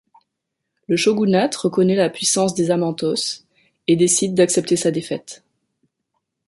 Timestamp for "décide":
3.95-4.33